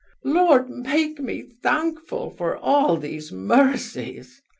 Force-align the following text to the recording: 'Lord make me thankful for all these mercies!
'Lord 0.23 0.67
make 0.67 1.19
me 1.19 1.43
thankful 1.61 2.31
for 2.31 2.57
all 2.57 2.97
these 2.97 3.31
mercies! 3.31 4.41